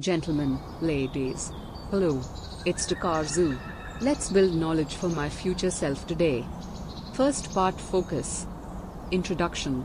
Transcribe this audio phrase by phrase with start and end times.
[0.00, 1.52] Gentlemen, ladies.
[1.90, 2.22] Hello.
[2.64, 3.58] It's Takazun.
[4.00, 6.46] Let's build knowledge for my future self today.
[7.12, 8.46] First part Focus.
[9.10, 9.84] Introduction.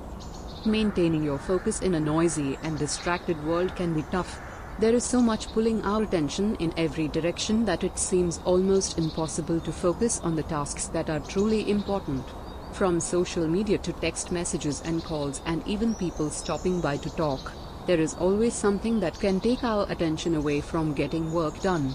[0.66, 4.40] Maintaining your focus in a noisy and distracted world can be tough.
[4.80, 9.60] There is so much pulling our attention in every direction that it seems almost impossible
[9.60, 12.24] to focus on the tasks that are truly important.
[12.72, 17.52] From social media to text messages and calls, and even people stopping by to talk
[17.86, 21.94] there is always something that can take our attention away from getting work done.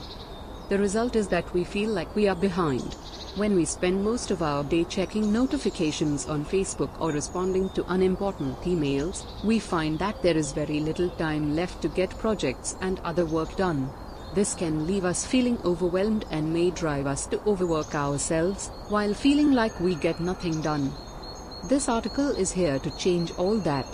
[0.69, 2.95] The result is that we feel like we are behind.
[3.37, 8.61] When we spend most of our day checking notifications on Facebook or responding to unimportant
[8.63, 13.25] emails, we find that there is very little time left to get projects and other
[13.25, 13.91] work done.
[14.35, 19.51] This can leave us feeling overwhelmed and may drive us to overwork ourselves, while feeling
[19.53, 20.93] like we get nothing done.
[21.69, 23.87] This article is here to change all that.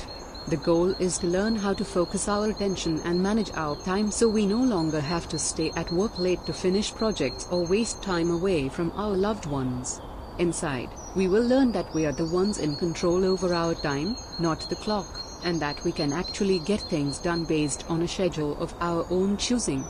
[0.49, 4.29] The goal is to learn how to focus our attention and manage our time so
[4.29, 8.31] we no longer have to stay at work late to finish projects or waste time
[8.31, 10.01] away from our loved ones.
[10.39, 14.61] Inside, we will learn that we are the ones in control over our time, not
[14.71, 18.73] the clock, and that we can actually get things done based on a schedule of
[18.81, 19.85] our own choosing.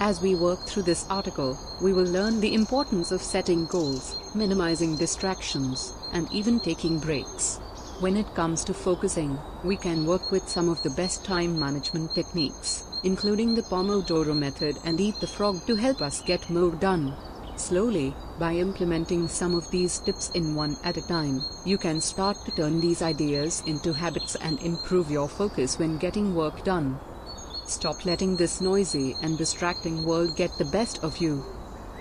[0.00, 4.96] As we work through this article, we will learn the importance of setting goals, minimizing
[4.96, 7.60] distractions, and even taking breaks.
[8.02, 12.16] When it comes to focusing, we can work with some of the best time management
[12.16, 17.14] techniques, including the Pomodoro method and Eat the Frog to help us get more done.
[17.54, 22.44] Slowly, by implementing some of these tips in one at a time, you can start
[22.44, 26.98] to turn these ideas into habits and improve your focus when getting work done.
[27.66, 31.44] Stop letting this noisy and distracting world get the best of you.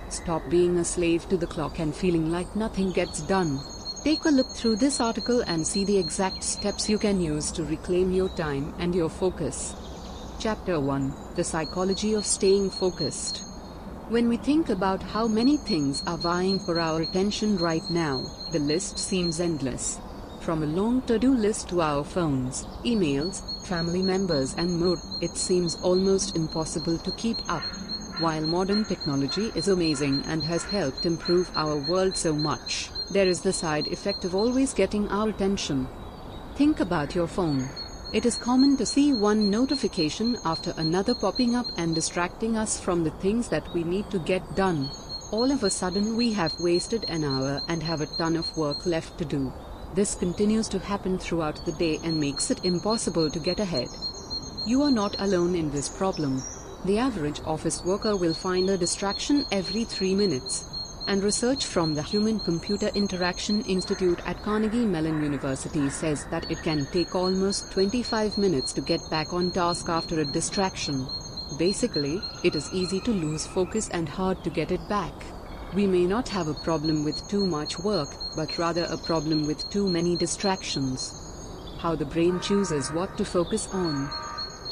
[0.09, 3.59] Stop being a slave to the clock and feeling like nothing gets done.
[4.03, 7.63] Take a look through this article and see the exact steps you can use to
[7.63, 9.75] reclaim your time and your focus.
[10.39, 13.43] Chapter 1 The Psychology of Staying Focused.
[14.09, 18.57] When we think about how many things are vying for our attention right now, the
[18.57, 19.99] list seems endless.
[20.39, 25.37] From a long to do list to our phones, emails, family members, and more, it
[25.37, 27.61] seems almost impossible to keep up.
[28.17, 33.41] While modern technology is amazing and has helped improve our world so much, there is
[33.41, 35.85] the side effect of always getting our attention.
[36.55, 37.67] Think about your phone.
[38.13, 43.03] It is common to see one notification after another popping up and distracting us from
[43.03, 44.89] the things that we need to get done.
[45.31, 48.85] All of a sudden, we have wasted an hour and have a ton of work
[48.85, 49.51] left to do.
[49.93, 53.89] This continues to happen throughout the day and makes it impossible to get ahead.
[54.65, 56.41] You are not alone in this problem.
[56.85, 60.70] The average office worker will find a distraction every three minutes
[61.07, 66.61] and research from the Human Computer Interaction Institute at Carnegie Mellon University says that it
[66.63, 71.07] can take almost 25 minutes to get back on task after a distraction.
[71.57, 75.13] Basically, it is easy to lose focus and hard to get it back.
[75.73, 79.69] We may not have a problem with too much work, but rather a problem with
[79.69, 81.13] too many distractions.
[81.79, 84.09] How the brain chooses what to focus on.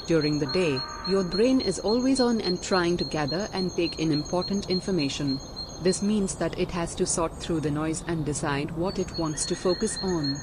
[0.08, 4.12] During the day, your brain is always on and trying to gather and take in
[4.12, 5.40] important information.
[5.82, 9.46] This means that it has to sort through the noise and decide what it wants
[9.46, 10.36] to focus on.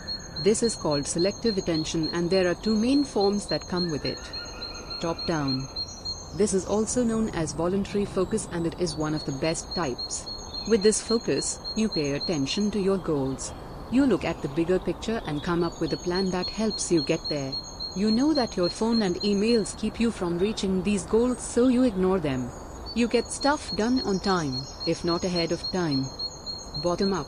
[0.43, 4.19] This is called selective attention and there are two main forms that come with it.
[5.01, 5.69] Top down.
[6.37, 10.27] This is also known as voluntary focus and it is one of the best types.
[10.69, 13.53] With this focus, you pay attention to your goals.
[13.91, 17.03] You look at the bigger picture and come up with a plan that helps you
[17.05, 17.53] get there.
[17.95, 21.83] You know that your phone and emails keep you from reaching these goals so you
[21.85, 22.51] ignore them.
[22.97, 26.07] You get stuff done on time, if not ahead of time.
[26.83, 27.27] Bottom up.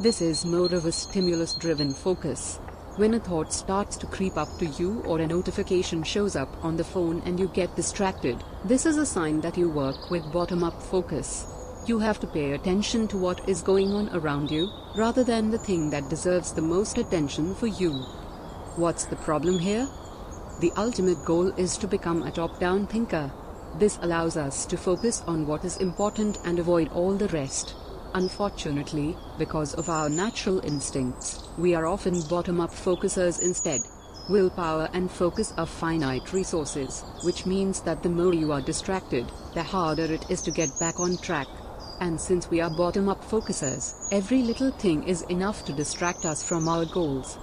[0.00, 2.60] This is more of a stimulus driven focus.
[2.94, 6.76] When a thought starts to creep up to you or a notification shows up on
[6.76, 10.62] the phone and you get distracted, this is a sign that you work with bottom
[10.62, 11.48] up focus.
[11.88, 15.58] You have to pay attention to what is going on around you, rather than the
[15.58, 17.90] thing that deserves the most attention for you.
[18.76, 19.88] What's the problem here?
[20.60, 23.32] The ultimate goal is to become a top down thinker.
[23.78, 27.74] This allows us to focus on what is important and avoid all the rest.
[28.14, 33.82] Unfortunately, because of our natural instincts, we are often bottom up focusers instead.
[34.30, 39.62] Willpower and focus are finite resources, which means that the more you are distracted, the
[39.62, 41.46] harder it is to get back on track.
[42.00, 46.42] And since we are bottom up focusers, every little thing is enough to distract us
[46.42, 47.38] from our goals.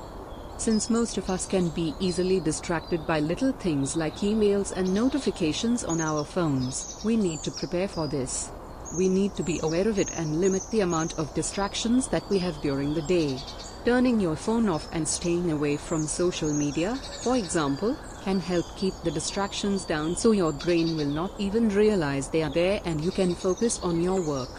[0.58, 5.84] Since most of us can be easily distracted by little things like emails and notifications
[5.84, 8.50] on our phones, we need to prepare for this.
[8.96, 12.38] We need to be aware of it and limit the amount of distractions that we
[12.40, 13.40] have during the day.
[13.84, 18.94] Turning your phone off and staying away from social media, for example, can help keep
[19.04, 23.12] the distractions down so your brain will not even realize they are there and you
[23.12, 24.50] can focus on your work.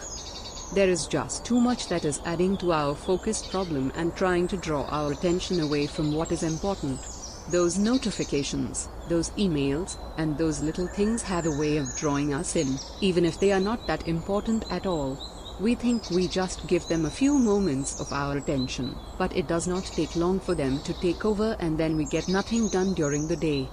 [0.75, 4.57] There is just too much that is adding to our focus problem and trying to
[4.57, 6.99] draw our attention away from what is important.
[7.49, 12.77] Those notifications, those emails, and those little things have a way of drawing us in,
[12.99, 15.17] even if they are not that important at all.
[15.61, 19.67] We think we just give them a few moments of our attention, but it does
[19.67, 23.29] not take long for them to take over and then we get nothing done during
[23.29, 23.69] the day.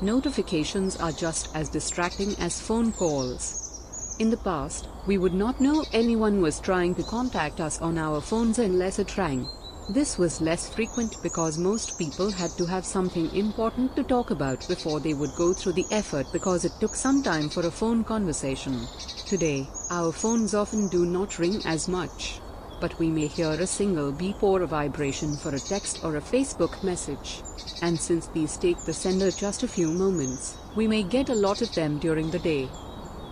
[0.00, 4.16] Notifications are just as distracting as phone calls.
[4.18, 8.20] In the past, we would not know anyone was trying to contact us on our
[8.20, 9.48] phones unless it rang.
[9.88, 14.66] This was less frequent because most people had to have something important to talk about
[14.68, 18.04] before they would go through the effort because it took some time for a phone
[18.04, 18.86] conversation.
[19.26, 22.40] Today, our phones often do not ring as much.
[22.80, 26.20] But we may hear a single beep or a vibration for a text or a
[26.20, 27.42] Facebook message.
[27.82, 31.60] And since these take the sender just a few moments, we may get a lot
[31.60, 32.68] of them during the day.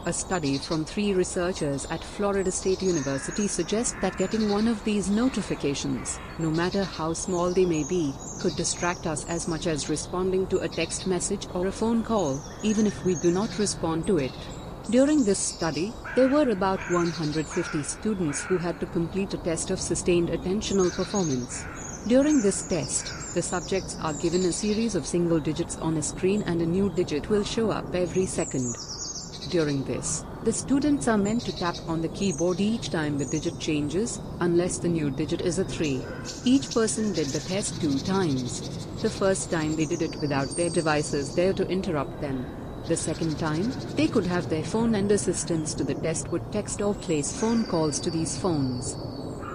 [0.07, 5.11] A study from three researchers at Florida State University suggests that getting one of these
[5.11, 10.47] notifications, no matter how small they may be, could distract us as much as responding
[10.47, 14.17] to a text message or a phone call, even if we do not respond to
[14.17, 14.33] it.
[14.89, 19.79] During this study, there were about 150 students who had to complete a test of
[19.79, 21.63] sustained attentional performance.
[22.09, 26.43] During this test, the subjects are given a series of single digits on a screen
[26.45, 28.75] and a new digit will show up every second.
[29.51, 33.59] During this, the students are meant to tap on the keyboard each time the digit
[33.59, 36.01] changes, unless the new digit is a 3.
[36.45, 38.87] Each person did the test two times.
[39.03, 42.47] The first time they did it without their devices there to interrupt them.
[42.87, 46.81] The second time, they could have their phone and assistance to the test would text
[46.81, 48.97] or place phone calls to these phones.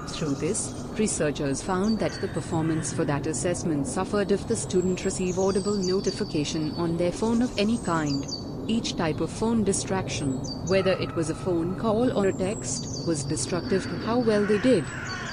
[0.09, 5.39] Through this, researchers found that the performance for that assessment suffered if the student received
[5.39, 8.25] audible notification on their phone of any kind.
[8.67, 13.23] Each type of phone distraction, whether it was a phone call or a text, was
[13.23, 14.83] destructive to how well they did.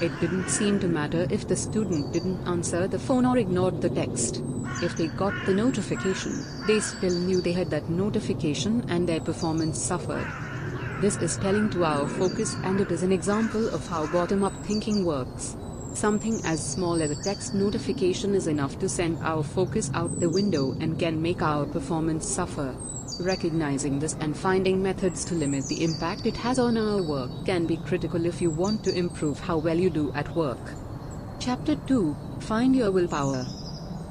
[0.03, 3.89] It didn't seem to matter if the student didn't answer the phone or ignored the
[3.89, 4.43] text.
[4.83, 9.81] If they got the notification, they still knew they had that notification and their performance
[9.81, 10.27] suffered.
[11.01, 15.07] This is telling to our focus and it is an example of how bottom-up thinking
[15.07, 15.57] works.
[15.95, 20.29] Something as small as a text notification is enough to send our focus out the
[20.29, 22.75] window and can make our performance suffer.
[23.19, 27.67] Recognizing this and finding methods to limit the impact it has on our work can
[27.67, 30.59] be critical if you want to improve how well you do at work.
[31.39, 33.47] Chapter 2 Find Your Willpower.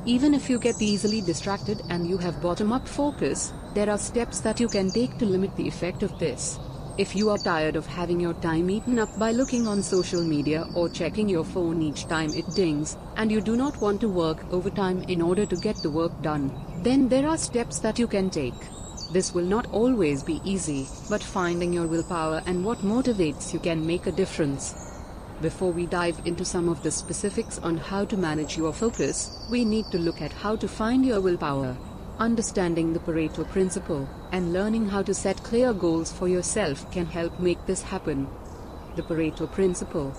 [0.06, 4.40] Even if you get easily distracted and you have bottom up focus, there are steps
[4.42, 6.60] that you can take to limit the effect of this.
[6.98, 10.68] If you are tired of having your time eaten up by looking on social media
[10.76, 14.46] or checking your phone each time it dings, and you do not want to work
[14.52, 16.52] overtime in order to get the work done,
[16.84, 18.54] then there are steps that you can take.
[19.12, 23.86] This will not always be easy, but finding your willpower and what motivates you can
[23.86, 24.74] make a difference.
[25.42, 29.66] Before we dive into some of the specifics on how to manage your focus, we
[29.66, 31.76] need to look at how to find your willpower.
[32.20, 37.38] Understanding the Pareto principle and learning how to set clear goals for yourself can help
[37.38, 38.30] make this happen.
[38.96, 40.16] The Pareto principle.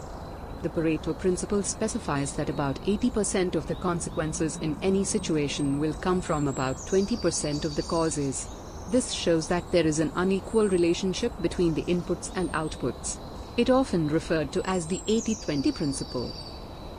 [0.62, 6.20] The Pareto principle specifies that about 80% of the consequences in any situation will come
[6.20, 8.48] from about 20% of the causes.
[8.92, 13.16] This shows that there is an unequal relationship between the inputs and outputs.
[13.56, 16.28] It often referred to as the 80-20 principle.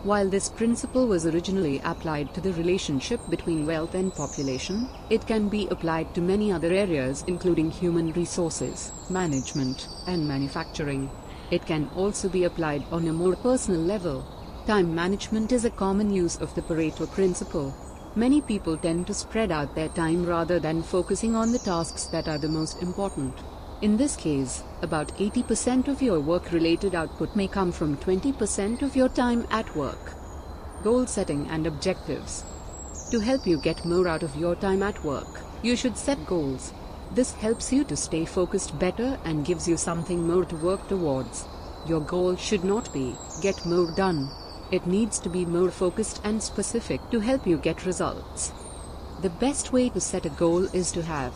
[0.01, 5.49] While this principle was originally applied to the relationship between wealth and population, it can
[5.49, 11.11] be applied to many other areas including human resources, management, and manufacturing.
[11.51, 14.25] It can also be applied on a more personal level.
[14.65, 17.71] Time management is a common use of the Pareto principle.
[18.15, 22.27] Many people tend to spread out their time rather than focusing on the tasks that
[22.27, 23.33] are the most important.
[23.81, 28.95] In this case, about 80% of your work related output may come from 20% of
[28.95, 30.13] your time at work.
[30.83, 32.43] Goal setting and objectives.
[33.09, 36.71] To help you get more out of your time at work, you should set goals.
[37.15, 41.45] This helps you to stay focused better and gives you something more to work towards.
[41.87, 44.29] Your goal should not be get more done.
[44.71, 48.51] It needs to be more focused and specific to help you get results.
[49.21, 51.33] The best way to set a goal is to have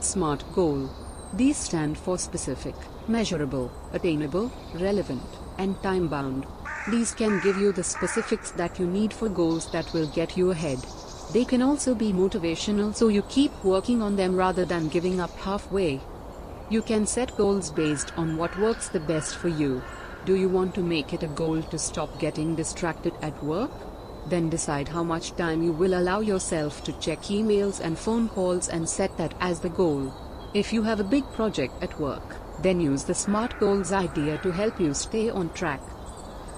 [0.00, 0.88] SMART goal.
[1.32, 2.74] These stand for specific,
[3.08, 5.22] measurable, attainable, relevant,
[5.58, 6.46] and time bound.
[6.90, 10.50] These can give you the specifics that you need for goals that will get you
[10.52, 10.78] ahead.
[11.32, 15.36] They can also be motivational so you keep working on them rather than giving up
[15.38, 16.00] halfway.
[16.70, 19.82] You can set goals based on what works the best for you.
[20.26, 23.70] Do you want to make it a goal to stop getting distracted at work?
[24.28, 28.68] Then decide how much time you will allow yourself to check emails and phone calls
[28.68, 30.12] and set that as the goal.
[30.52, 34.50] If you have a big project at work, then use the SMART goals idea to
[34.50, 35.80] help you stay on track.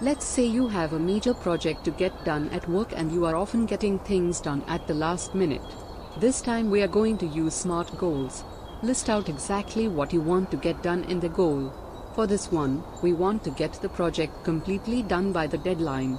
[0.01, 3.37] Let's say you have a major project to get done at work and you are
[3.37, 5.75] often getting things done at the last minute.
[6.17, 8.45] This time we are going to use SMART goals.
[8.83, 11.71] List out exactly what you want to get done in the goal.
[12.15, 16.19] For this one, we want to get the project completely done by the deadline.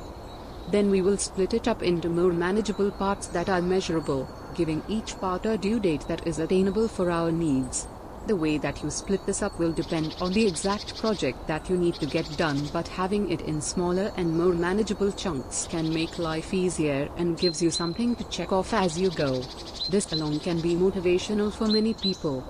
[0.71, 5.19] Then we will split it up into more manageable parts that are measurable, giving each
[5.19, 7.87] part a due date that is attainable for our needs.
[8.27, 11.77] The way that you split this up will depend on the exact project that you
[11.77, 16.19] need to get done but having it in smaller and more manageable chunks can make
[16.19, 19.41] life easier and gives you something to check off as you go.
[19.89, 22.43] This alone can be motivational for many people.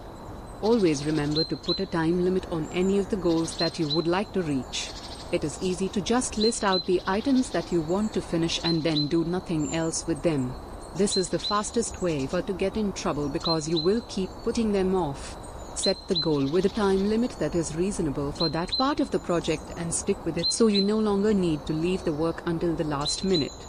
[0.62, 4.08] Always remember to put a time limit on any of the goals that you would
[4.08, 4.90] like to reach.
[5.32, 8.84] It is easy to just list out the items that you want to finish and
[8.84, 10.54] then do nothing else with them.
[10.98, 14.74] This is the fastest way for to get in trouble because you will keep putting
[14.74, 15.38] them off.
[15.76, 19.20] Set the goal with a time limit that is reasonable for that part of the
[19.20, 22.76] project and stick with it so you no longer need to leave the work until
[22.76, 23.66] the last minute.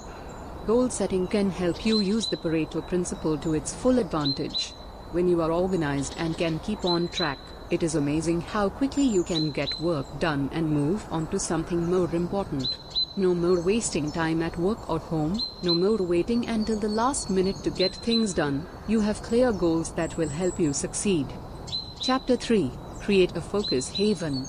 [0.66, 4.72] Goal setting can help you use the Pareto principle to its full advantage.
[5.12, 7.38] When you are organized and can keep on track,
[7.68, 11.90] it is amazing how quickly you can get work done and move on to something
[11.90, 12.76] more important.
[13.16, 17.56] No more wasting time at work or home, no more waiting until the last minute
[17.64, 18.64] to get things done.
[18.86, 21.26] You have clear goals that will help you succeed.
[22.00, 24.46] Chapter 3 Create a Focus Haven.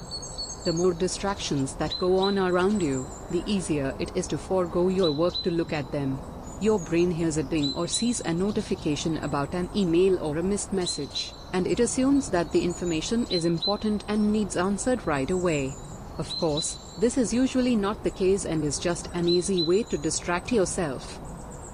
[0.63, 5.11] The more distractions that go on around you, the easier it is to forego your
[5.11, 6.19] work to look at them.
[6.61, 10.71] Your brain hears a ding or sees a notification about an email or a missed
[10.71, 15.73] message, and it assumes that the information is important and needs answered right away.
[16.19, 19.97] Of course, this is usually not the case and is just an easy way to
[19.97, 21.17] distract yourself.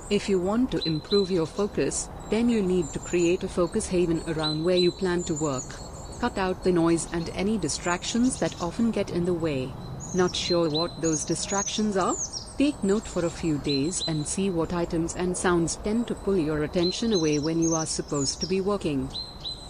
[0.09, 4.23] If you want to improve your focus, then you need to create a focus haven
[4.29, 5.65] around where you plan to work.
[6.21, 9.69] Cut out the noise and any distractions that often get in the way.
[10.15, 12.15] Not sure what those distractions are?
[12.57, 16.35] Take note for a few days and see what items and sounds tend to pull
[16.35, 19.11] your attention away when you are supposed to be working.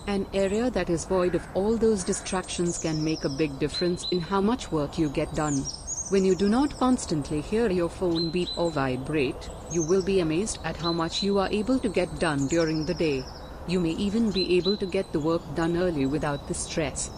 [0.08, 4.22] An area that is void of all those distractions can make a big difference in
[4.22, 5.66] how much work you get done.
[6.12, 10.60] When you do not constantly hear your phone beep or vibrate, you will be amazed
[10.64, 13.22] at how much you are able to get done during the day.
[13.68, 17.10] You may even be able to get the work done early without the stress.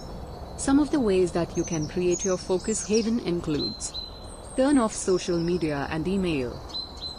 [0.57, 3.93] Some of the ways that you can create your focus haven includes
[4.59, 6.51] Turn off social media and email.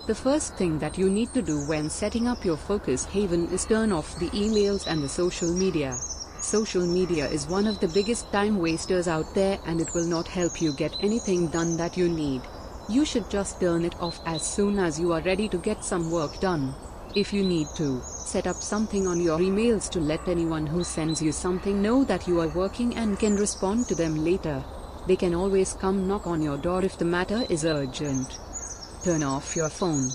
[0.07, 3.65] The first thing that you need to do when setting up your focus haven is
[3.65, 5.97] turn off the emails and the social media.
[6.43, 10.29] Social media is one of the biggest time wasters out there and it will not
[10.29, 12.43] help you get anything done that you need.
[12.91, 16.11] You should just turn it off as soon as you are ready to get some
[16.11, 16.75] work done.
[17.15, 21.23] If you need to, set up something on your emails to let anyone who sends
[21.23, 24.63] you something know that you are working and can respond to them later.
[25.07, 28.39] They can always come knock on your door if the matter is urgent.
[29.03, 30.11] Turn off your phone.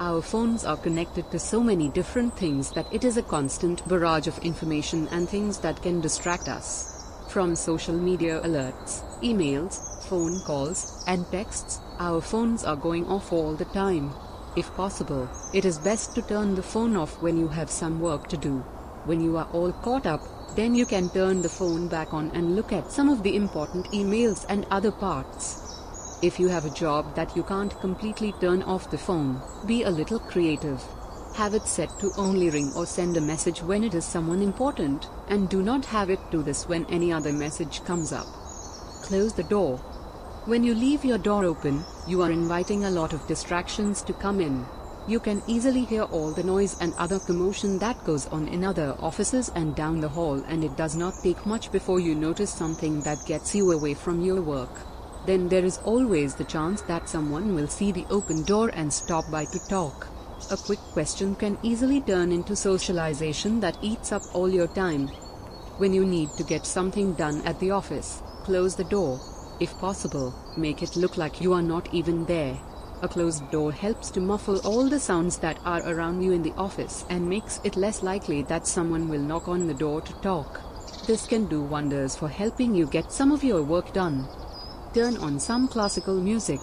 [0.00, 4.26] Our phones are connected to so many different things that it is a constant barrage
[4.26, 6.94] of information and things that can distract us.
[7.28, 13.54] From social media alerts, emails, phone calls, and texts, our phones are going off all
[13.54, 14.12] the time.
[14.56, 18.28] If possible, it is best to turn the phone off when you have some work
[18.28, 18.64] to do.
[19.08, 20.20] When you are all caught up,
[20.54, 23.90] then you can turn the phone back on and look at some of the important
[23.92, 26.18] emails and other parts.
[26.20, 29.90] If you have a job that you can't completely turn off the phone, be a
[29.90, 30.84] little creative.
[31.36, 35.08] Have it set to only ring or send a message when it is someone important,
[35.28, 38.26] and do not have it do this when any other message comes up.
[39.04, 39.78] Close the door.
[40.44, 44.38] When you leave your door open, you are inviting a lot of distractions to come
[44.38, 44.66] in.
[45.08, 48.94] You can easily hear all the noise and other commotion that goes on in other
[49.00, 53.00] offices and down the hall and it does not take much before you notice something
[53.00, 54.70] that gets you away from your work
[55.28, 59.30] then there is always the chance that someone will see the open door and stop
[59.30, 60.06] by to talk.
[60.50, 65.08] A quick question can easily turn into socialization that eats up all your time.
[65.76, 69.20] When you need to get something done at the office, close the door.
[69.60, 72.58] If possible, make it look like you are not even there.
[73.00, 76.54] A closed door helps to muffle all the sounds that are around you in the
[76.58, 80.60] office and makes it less likely that someone will knock on the door to talk.
[81.06, 84.26] This can do wonders for helping you get some of your work done.
[84.94, 86.58] Turn on some classical music.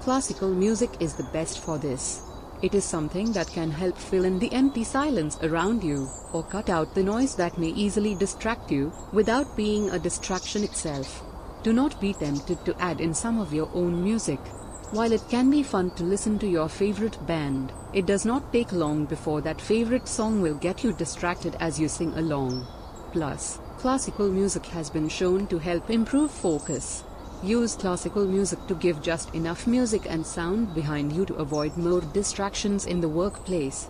[0.00, 2.22] Classical music is the best for this.
[2.62, 6.70] It is something that can help fill in the empty silence around you, or cut
[6.70, 11.22] out the noise that may easily distract you, without being a distraction itself.
[11.62, 14.40] Do not be tempted to add in some of your own music.
[14.92, 18.72] While it can be fun to listen to your favorite band, it does not take
[18.72, 22.66] long before that favorite song will get you distracted as you sing along.
[23.12, 27.04] Plus, classical music has been shown to help improve focus.
[27.40, 32.00] Use classical music to give just enough music and sound behind you to avoid more
[32.00, 33.88] distractions in the workplace.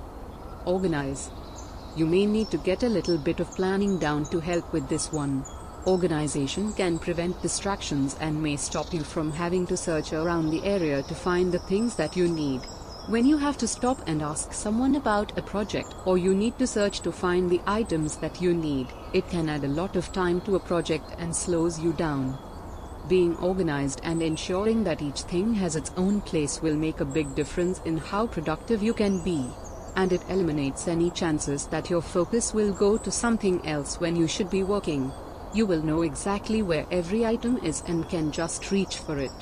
[0.67, 1.31] Organize.
[1.97, 5.11] You may need to get a little bit of planning down to help with this
[5.11, 5.47] one.
[5.87, 11.03] Organization can prevent distractions and may stop you from having to search around the area
[11.05, 12.61] to find the things that you need.
[13.09, 16.67] When you have to stop and ask someone about a project or you need to
[16.67, 20.43] search to find the items that you need, it can add a lot of time
[20.43, 22.39] to a project and slows you down.
[23.09, 27.35] Being organized and ensuring that each thing has its own place will make a big
[27.35, 29.47] difference in how productive you can be.
[29.97, 34.29] And it eliminates any chances that your focus will go to something else when you
[34.29, 35.11] should be working.
[35.53, 39.33] You will know exactly where every item is and can just reach for it.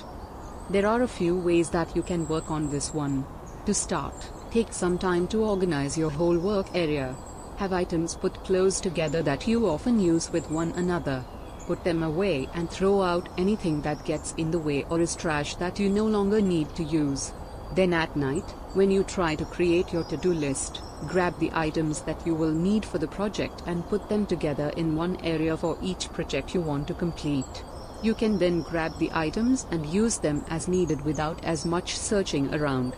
[0.70, 3.26] There are a few ways that you can work on this one.
[3.66, 7.14] To start, take some time to organize your whole work area.
[7.58, 11.22] Have items put close together that you often use with one another.
[11.66, 15.56] Put them away and throw out anything that gets in the way or is trash
[15.56, 17.32] that you no longer need to use.
[17.74, 22.26] Then at night, when you try to create your to-do list, grab the items that
[22.26, 26.12] you will need for the project and put them together in one area for each
[26.12, 27.64] project you want to complete.
[28.02, 32.54] You can then grab the items and use them as needed without as much searching
[32.54, 32.94] around.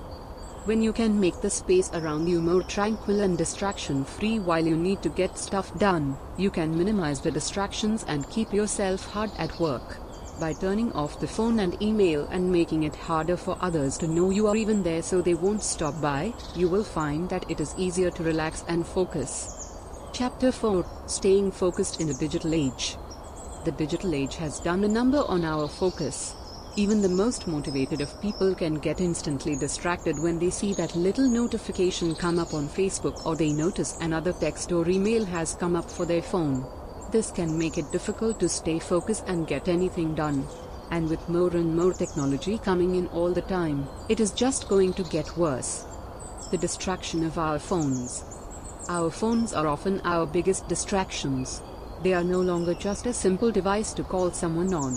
[0.66, 4.76] When you can make the space around you more tranquil and distraction free while you
[4.76, 9.58] need to get stuff done, you can minimize the distractions and keep yourself hard at
[9.58, 9.96] work.
[10.40, 14.30] By turning off the phone and email and making it harder for others to know
[14.30, 17.74] you are even there so they won't stop by, you will find that it is
[17.76, 19.68] easier to relax and focus.
[20.14, 22.96] Chapter 4 Staying Focused in a Digital Age.
[23.66, 26.34] The digital age has done a number on our focus.
[26.74, 31.28] Even the most motivated of people can get instantly distracted when they see that little
[31.28, 35.90] notification come up on Facebook or they notice another text or email has come up
[35.90, 36.64] for their phone.
[37.10, 40.46] This can make it difficult to stay focused and get anything done.
[40.92, 44.92] And with more and more technology coming in all the time, it is just going
[44.94, 45.84] to get worse.
[46.52, 48.22] The distraction of our phones.
[48.88, 51.62] Our phones are often our biggest distractions.
[52.04, 54.94] They are no longer just a simple device to call someone on.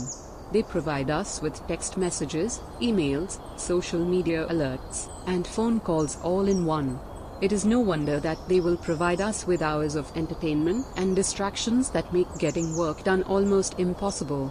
[0.52, 6.66] They provide us with text messages, emails, social media alerts, and phone calls all in
[6.66, 7.00] one.
[7.44, 11.90] It is no wonder that they will provide us with hours of entertainment and distractions
[11.90, 14.50] that make getting work done almost impossible.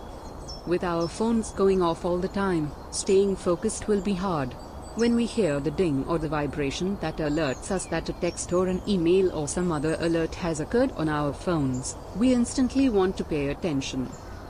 [0.67, 4.53] With our phones going off all the time, staying focused will be hard.
[4.97, 8.67] When we hear the ding or the vibration that alerts us that a text or
[8.67, 13.25] an email or some other alert has occurred on our phones, we instantly want to
[13.25, 14.07] pay attention.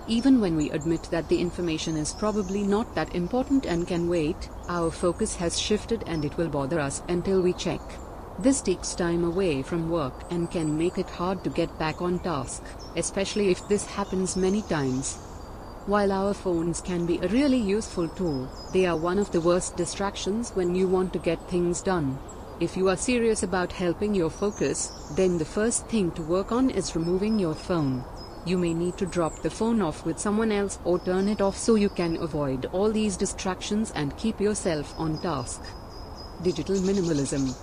[0.09, 4.49] Even when we admit that the information is probably not that important and can wait,
[4.69, 7.81] our focus has shifted and it will bother us until we check.
[8.39, 12.19] This takes time away from work and can make it hard to get back on
[12.19, 12.63] task,
[12.97, 15.19] especially if this happens many times.
[15.87, 19.77] While our phones can be a really useful tool, they are one of the worst
[19.77, 22.19] distractions when you want to get things done.
[22.59, 26.71] If you are serious about helping your focus, then the first thing to work on
[26.71, 28.05] is removing your phone.
[28.47, 31.57] You may need to drop the phone off with someone else or turn it off
[31.57, 35.63] so you can avoid all these distractions and keep yourself on task.
[36.43, 37.55] Digital minimalism.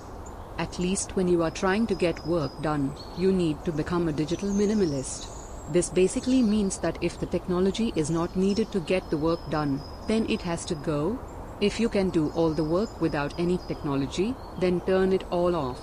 [0.59, 4.11] At least when you are trying to get work done, you need to become a
[4.11, 5.25] digital minimalist.
[5.71, 9.81] This basically means that if the technology is not needed to get the work done,
[10.09, 11.17] then it has to go.
[11.61, 15.79] If you can do all the work without any technology, then turn it all off.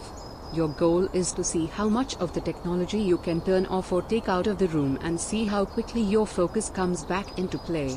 [0.53, 4.03] Your goal is to see how much of the technology you can turn off or
[4.03, 7.97] take out of the room and see how quickly your focus comes back into play.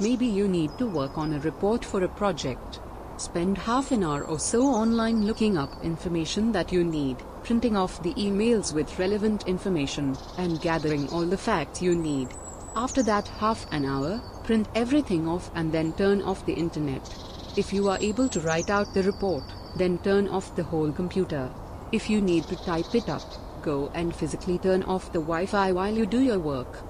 [0.00, 2.80] Maybe you need to work on a report for a project.
[3.18, 8.00] Spend half an hour or so online looking up information that you need, printing off
[8.04, 12.28] the emails with relevant information, and gathering all the facts you need.
[12.76, 17.02] After that half an hour, print everything off and then turn off the internet.
[17.56, 19.42] If you are able to write out the report,
[19.76, 21.50] then turn off the whole computer.
[21.90, 25.92] If you need to type it up, go and physically turn off the Wi-Fi while
[25.92, 26.84] you do your work.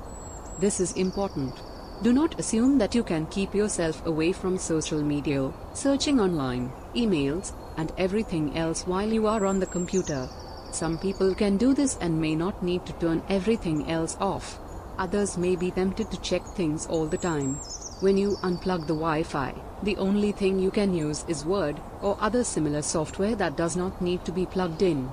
[0.61, 1.55] This is important.
[2.01, 7.53] Do not assume that you can keep yourself away from social media, searching online, emails,
[7.77, 10.29] and everything else while you are on the computer.
[10.71, 14.61] Some people can do this and may not need to turn everything else off.
[14.97, 17.55] Others may be tempted to check things all the time.
[17.99, 22.45] When you unplug the Wi-Fi, the only thing you can use is Word or other
[22.45, 25.11] similar software that does not need to be plugged in.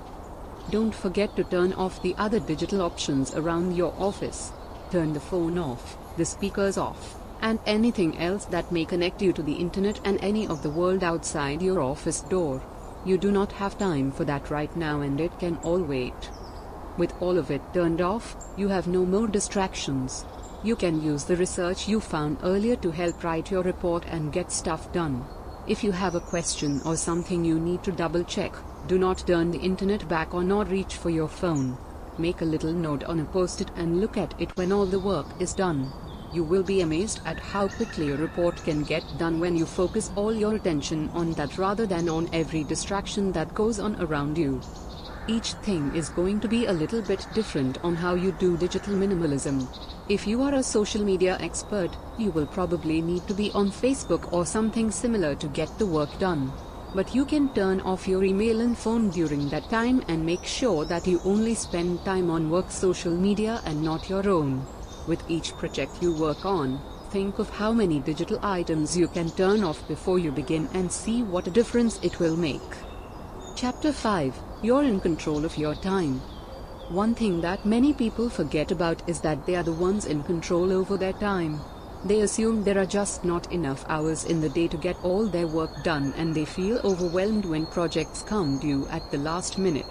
[0.69, 4.51] Don't forget to turn off the other digital options around your office.
[4.91, 9.43] Turn the phone off, the speakers off, and anything else that may connect you to
[9.43, 12.61] the internet and any of the world outside your office door.
[13.05, 16.31] You do not have time for that right now and it can all wait.
[16.97, 20.25] With all of it turned off, you have no more distractions.
[20.63, 24.51] You can use the research you found earlier to help write your report and get
[24.51, 25.23] stuff done.
[25.67, 28.53] If you have a question or something you need to double check,
[28.87, 31.77] do not turn the internet back on or reach for your phone.
[32.17, 34.99] Make a little note on a post it and look at it when all the
[34.99, 35.91] work is done.
[36.35, 40.11] You will be amazed at how quickly a report can get done when you focus
[40.17, 44.59] all your attention on that rather than on every distraction that goes on around you.
[45.29, 48.95] Each thing is going to be a little bit different on how you do digital
[48.95, 49.65] minimalism.
[50.09, 54.33] If you are a social media expert, you will probably need to be on Facebook
[54.33, 56.51] or something similar to get the work done.
[56.93, 60.83] But you can turn off your email and phone during that time and make sure
[60.83, 64.65] that you only spend time on work social media and not your own.
[65.07, 69.63] With each project you work on, think of how many digital items you can turn
[69.63, 72.75] off before you begin and see what a difference it will make.
[73.55, 76.21] Chapter 5 You're in control of your time.
[76.89, 80.71] One thing that many people forget about is that they are the ones in control
[80.71, 81.61] over their time.
[82.03, 85.47] They assume there are just not enough hours in the day to get all their
[85.47, 89.85] work done and they feel overwhelmed when projects come due at the last minute.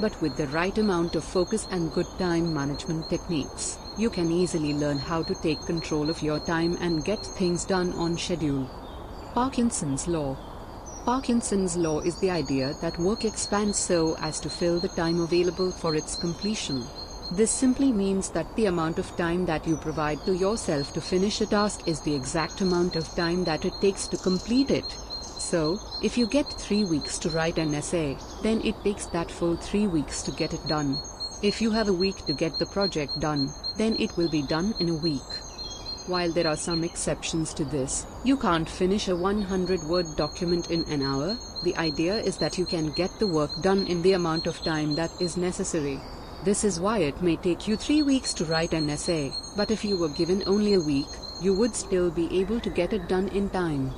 [0.00, 4.74] But with the right amount of focus and good time management techniques, you can easily
[4.74, 8.68] learn how to take control of your time and get things done on schedule.
[9.34, 10.36] Parkinson's Law
[11.04, 15.70] Parkinson's law is the idea that work expands so as to fill the time available
[15.70, 16.82] for its completion.
[17.30, 21.42] This simply means that the amount of time that you provide to yourself to finish
[21.42, 24.90] a task is the exact amount of time that it takes to complete it.
[25.38, 29.56] So, if you get 3 weeks to write an essay, then it takes that full
[29.56, 30.96] 3 weeks to get it done.
[31.44, 34.74] If you have a week to get the project done, then it will be done
[34.80, 35.28] in a week.
[36.06, 40.84] While there are some exceptions to this, you can't finish a 100 word document in
[40.84, 41.36] an hour.
[41.62, 44.94] The idea is that you can get the work done in the amount of time
[44.94, 46.00] that is necessary.
[46.46, 49.84] This is why it may take you 3 weeks to write an essay, but if
[49.84, 53.28] you were given only a week, you would still be able to get it done
[53.28, 53.92] in time.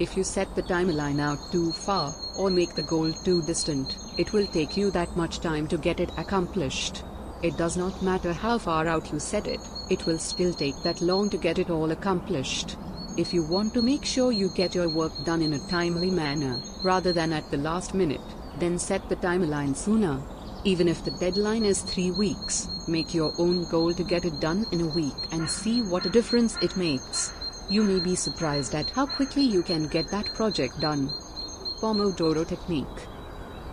[0.00, 4.32] If you set the timeline out too far, or make the goal too distant, it
[4.32, 7.04] will take you that much time to get it accomplished.
[7.42, 11.00] It does not matter how far out you set it, it will still take that
[11.00, 12.76] long to get it all accomplished.
[13.16, 16.60] If you want to make sure you get your work done in a timely manner,
[16.82, 20.20] rather than at the last minute, then set the timeline sooner.
[20.64, 24.66] Even if the deadline is three weeks, make your own goal to get it done
[24.72, 27.30] in a week and see what a difference it makes.
[27.70, 31.08] You may be surprised at how quickly you can get that project done.
[31.80, 33.08] Pomodoro Technique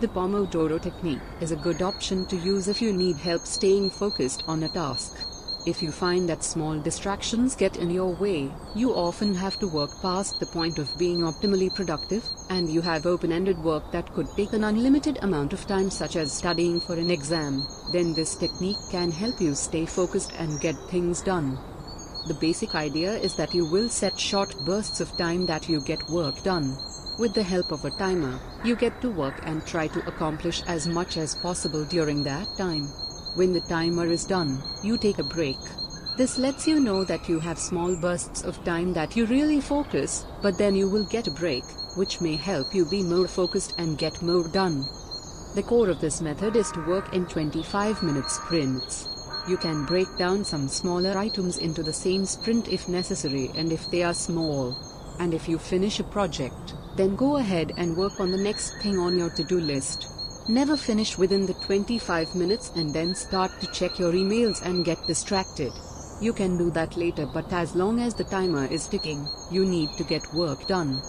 [0.00, 4.44] The Pomodoro technique is a good option to use if you need help staying focused
[4.48, 5.18] on a task.
[5.66, 9.90] If you find that small distractions get in your way, you often have to work
[10.00, 14.28] past the point of being optimally productive, and you have open ended work that could
[14.36, 18.82] take an unlimited amount of time, such as studying for an exam, then this technique
[18.90, 21.58] can help you stay focused and get things done.
[22.26, 26.08] The basic idea is that you will set short bursts of time that you get
[26.08, 26.76] work done.
[27.18, 30.86] With the help of a timer, you get to work and try to accomplish as
[30.86, 32.86] much as possible during that time.
[33.34, 35.58] When the timer is done, you take a break.
[36.16, 40.24] This lets you know that you have small bursts of time that you really focus,
[40.42, 41.64] but then you will get a break,
[41.96, 44.86] which may help you be more focused and get more done.
[45.54, 49.21] The core of this method is to work in 25 minute sprints.
[49.48, 53.90] You can break down some smaller items into the same sprint if necessary and if
[53.90, 54.76] they are small.
[55.18, 58.98] And if you finish a project, then go ahead and work on the next thing
[58.98, 60.06] on your to do list.
[60.48, 65.06] Never finish within the 25 minutes and then start to check your emails and get
[65.06, 65.72] distracted.
[66.20, 69.90] You can do that later, but as long as the timer is ticking, you need
[69.98, 71.02] to get work done.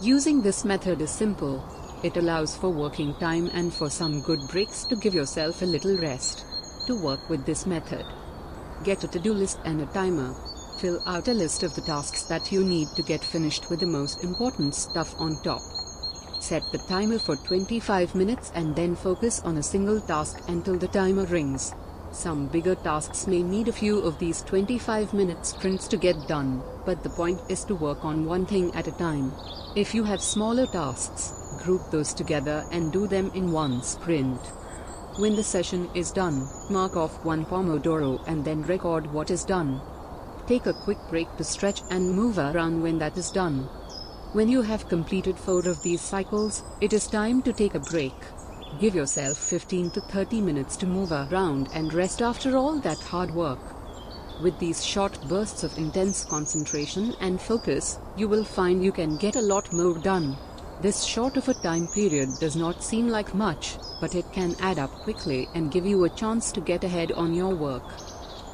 [0.00, 1.64] Using this method is simple.
[2.04, 5.96] It allows for working time and for some good breaks to give yourself a little
[5.96, 6.44] rest.
[6.86, 8.04] To work with this method,
[8.82, 10.34] get a to do list and a timer.
[10.78, 13.86] Fill out a list of the tasks that you need to get finished with the
[13.86, 15.62] most important stuff on top.
[16.40, 20.88] Set the timer for 25 minutes and then focus on a single task until the
[20.88, 21.74] timer rings.
[22.12, 26.62] Some bigger tasks may need a few of these 25 minute sprints to get done,
[26.84, 29.32] but the point is to work on one thing at a time.
[29.74, 34.38] If you have smaller tasks, group those together and do them in one sprint.
[35.16, 39.80] When the session is done, mark off one Pomodoro and then record what is done.
[40.48, 43.68] Take a quick break to stretch and move around when that is done.
[44.32, 48.12] When you have completed four of these cycles, it is time to take a break.
[48.80, 53.32] Give yourself 15 to 30 minutes to move around and rest after all that hard
[53.32, 53.60] work.
[54.42, 59.36] With these short bursts of intense concentration and focus, you will find you can get
[59.36, 60.36] a lot more done.
[60.80, 64.78] This short of a time period does not seem like much, but it can add
[64.78, 67.84] up quickly and give you a chance to get ahead on your work.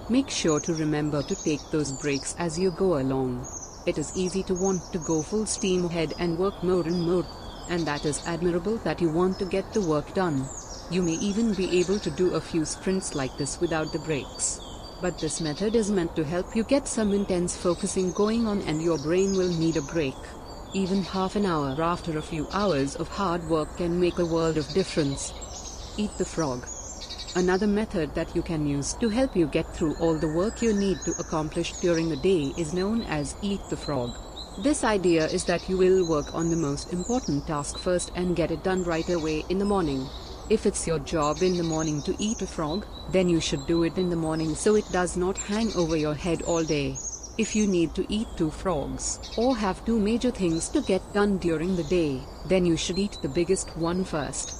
[0.08, 3.46] Make sure to remember to take those breaks as you go along.
[3.86, 7.24] It is easy to want to go full steam ahead and work more and more,
[7.68, 10.48] and that is admirable that you want to get the work done.
[10.90, 14.60] You may even be able to do a few sprints like this without the breaks.
[15.00, 18.82] But this method is meant to help you get some intense focusing going on and
[18.82, 20.14] your brain will need a break.
[20.72, 24.56] Even half an hour after a few hours of hard work can make a world
[24.56, 25.32] of difference.
[25.96, 26.64] Eat the frog.
[27.34, 30.72] Another method that you can use to help you get through all the work you
[30.72, 34.16] need to accomplish during the day is known as Eat the Frog.
[34.62, 38.52] This idea is that you will work on the most important task first and get
[38.52, 40.06] it done right away in the morning.
[40.50, 43.82] If it's your job in the morning to eat a frog, then you should do
[43.82, 46.96] it in the morning so it does not hang over your head all day.
[47.40, 51.38] If you need to eat two frogs, or have two major things to get done
[51.38, 54.52] during the day, then you should eat the biggest one first.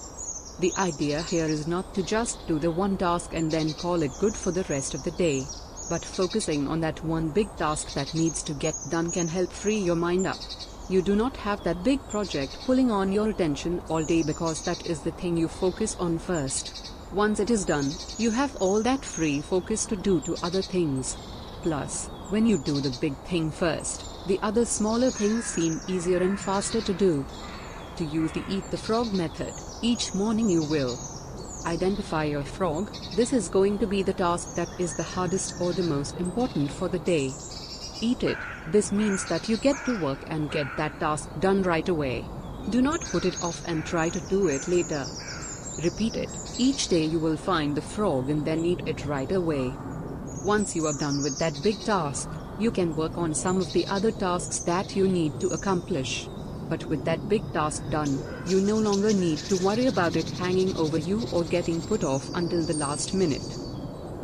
[0.61, 4.19] The idea here is not to just do the one task and then call it
[4.19, 5.45] good for the rest of the day.
[5.91, 9.77] But focusing on that one big task that needs to get done can help free
[9.77, 10.41] your mind up.
[10.89, 14.87] You do not have that big project pulling on your attention all day because that
[14.87, 16.91] is the thing you focus on first.
[17.13, 21.19] Once it is done, you have all that free focus to do to other things.
[21.63, 26.39] Plus, when you do the big thing first, the other smaller things seem easier and
[26.39, 27.25] faster to do
[27.97, 29.53] to use the eat the frog method.
[29.83, 30.97] Each morning you will
[31.67, 32.91] identify your frog.
[33.17, 36.71] This is going to be the task that is the hardest or the most important
[36.71, 37.33] for the day.
[38.01, 38.39] Eat it.
[38.69, 42.25] This means that you get to work and get that task done right away.
[42.71, 45.05] Do not put it off and try to do it later.
[45.83, 46.31] Repeat it.
[46.59, 49.73] Each day you will find the frog and then eat it right away.
[50.45, 52.27] Once you are done with that big task,
[52.59, 56.29] you can work on some of the other tasks that you need to accomplish.
[56.71, 60.75] But with that big task done, you no longer need to worry about it hanging
[60.79, 63.45] over you or getting put off until the last minute.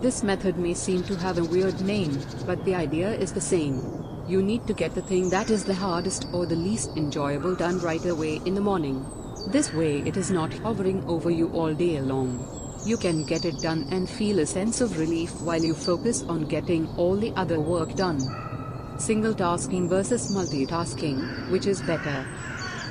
[0.01, 3.83] This method may seem to have a weird name, but the idea is the same.
[4.27, 7.79] You need to get the thing that is the hardest or the least enjoyable done
[7.81, 9.05] right away in the morning.
[9.49, 12.66] This way it is not hovering over you all day long.
[12.87, 16.47] You can get it done and feel a sense of relief while you focus on
[16.47, 18.21] getting all the other work done.
[18.97, 22.25] Single tasking versus multitasking, which is better?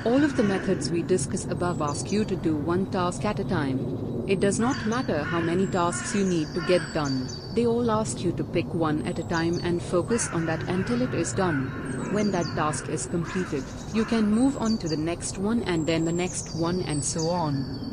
[0.04, 3.44] All of the methods we discuss above ask you to do one task at a
[3.44, 4.26] time.
[4.28, 8.22] It does not matter how many tasks you need to get done, they all ask
[8.22, 11.68] you to pick one at a time and focus on that until it is done.
[12.12, 16.04] When that task is completed, you can move on to the next one and then
[16.04, 17.85] the next one and so on.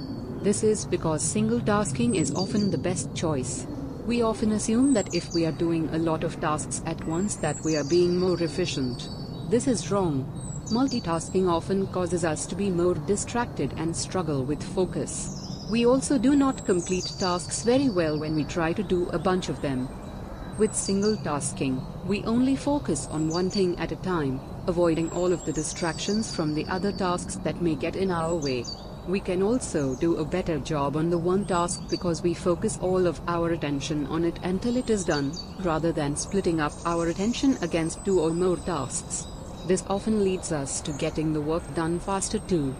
[0.44, 3.66] This is because single tasking is often the best choice.
[4.06, 7.64] We often assume that if we are doing a lot of tasks at once that
[7.64, 9.08] we are being more efficient.
[9.50, 10.26] This is wrong.
[10.66, 15.48] Multitasking often causes us to be more distracted and struggle with focus.
[15.72, 19.48] We also do not complete tasks very well when we try to do a bunch
[19.48, 19.88] of them.
[20.58, 25.46] With single tasking, we only focus on one thing at a time, avoiding all of
[25.46, 28.66] the distractions from the other tasks that may get in our way.
[29.06, 33.06] We can also do a better job on the one task because we focus all
[33.06, 37.58] of our attention on it until it is done, rather than splitting up our attention
[37.62, 39.28] against two or more tasks.
[39.68, 42.72] This often leads us to getting the work done faster too.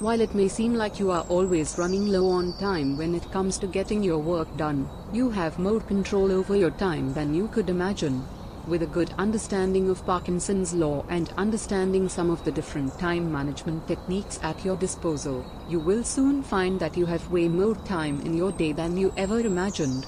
[0.00, 3.56] While it may seem like you are always running low on time when it comes
[3.58, 7.70] to getting your work done, you have more control over your time than you could
[7.70, 8.24] imagine.
[8.68, 13.88] With a good understanding of Parkinson's law and understanding some of the different time management
[13.88, 18.34] techniques at your disposal, you will soon find that you have way more time in
[18.34, 20.06] your day than you ever imagined.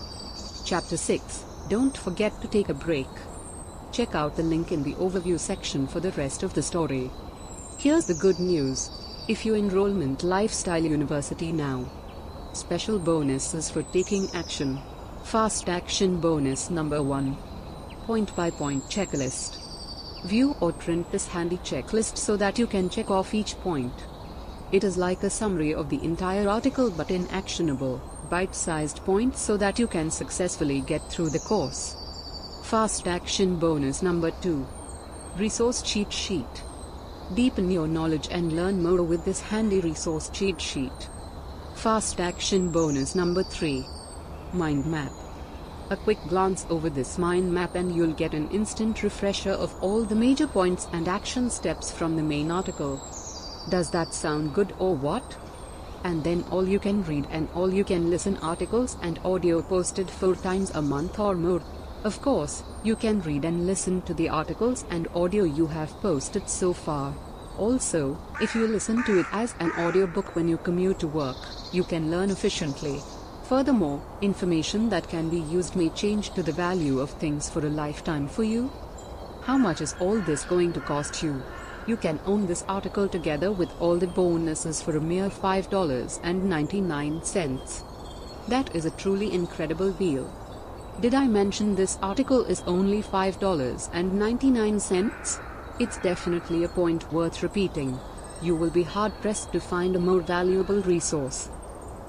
[0.65, 3.09] Chapter 6 Don't forget to take a break.
[3.91, 7.11] Check out the link in the overview section for the rest of the story.
[7.79, 8.89] Here's the good news.
[9.27, 11.91] If you enrollment Lifestyle University now.
[12.53, 14.79] Special bonuses for taking action.
[15.25, 17.37] Fast action bonus number 1
[18.07, 19.57] point by point checklist.
[20.27, 23.93] View or print this handy checklist so that you can check off each point.
[24.73, 29.57] It is like a summary of the entire article but in actionable, bite-sized points so
[29.57, 31.97] that you can successfully get through the course.
[32.65, 34.67] Fast action bonus number 2.
[35.37, 36.63] Resource cheat sheet.
[37.35, 41.09] Deepen your knowledge and learn more with this handy resource cheat sheet.
[41.75, 43.85] Fast action bonus number 3.
[44.53, 45.13] Mind map.
[45.91, 50.03] A quick glance over this mind map and you'll get an instant refresher of all
[50.03, 53.03] the major points and action steps from the main article.
[53.69, 55.37] Does that sound good or what?
[56.03, 60.11] And then all you can read and all you can listen articles and audio posted
[60.11, 61.63] four times a month or more.
[62.03, 66.49] Of course, you can read and listen to the articles and audio you have posted
[66.49, 67.15] so far.
[67.59, 71.37] Also, if you listen to it as an audiobook when you commute to work,
[71.73, 73.01] you can learn efficiently.
[73.45, 77.69] Furthermore, information that can be used may change to the value of things for a
[77.69, 78.73] lifetime for you.
[79.43, 81.43] How much is all this going to cost you?
[81.87, 87.83] You can own this article together with all the bonuses for a mere $5.99.
[88.49, 90.33] That is a truly incredible deal.
[91.01, 95.41] Did I mention this article is only $5.99?
[95.79, 98.01] It's definitely a point worth repeating.
[98.41, 101.51] You will be hard pressed to find a more valuable resource.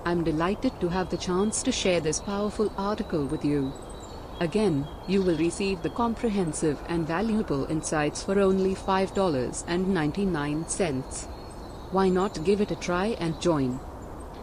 [0.08, 3.74] I'm delighted to have the chance to share this powerful article with you.
[4.40, 11.28] Again, you will receive the comprehensive and valuable insights for only $5.99.
[11.92, 13.80] Why not give it a try and join?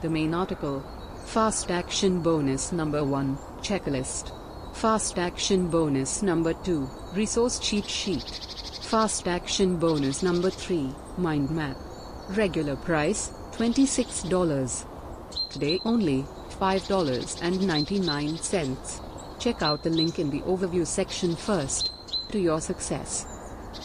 [0.00, 0.82] The main article
[1.26, 4.32] Fast Action Bonus Number 1 Checklist
[4.74, 8.40] Fast Action Bonus Number 2 Resource Cheat Sheet
[8.82, 11.76] Fast Action Bonus Number 3 Mind Map
[12.30, 14.86] Regular price $26
[15.52, 16.24] Today only
[16.58, 19.38] $5.99.
[19.38, 21.90] Check out the link in the overview section first.
[22.30, 23.26] To your success.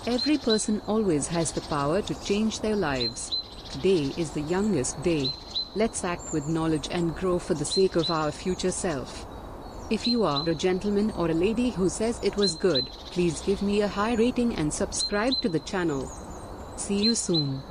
[0.08, 3.36] Every person always has the power to change their lives.
[3.72, 5.30] Today is the youngest day.
[5.76, 9.26] Let's act with knowledge and grow for the sake of our future self.
[9.90, 13.62] If you are a gentleman or a lady who says it was good, please give
[13.62, 16.10] me a high rating and subscribe to the channel.
[16.78, 17.62] See you soon.